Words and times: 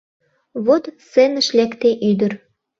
Вот 0.65 0.83
сценыш 1.05 1.47
лекте 1.57 1.89
ӱдыр 2.09 2.31